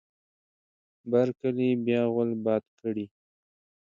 بر 1.11 1.27
کلي 1.39 1.69
بیا 1.85 2.01
غول 2.13 2.31
باد 2.43 2.63
کړی. 2.79 3.05